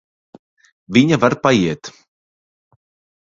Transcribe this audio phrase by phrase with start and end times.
[0.97, 1.91] Viņa var paiet.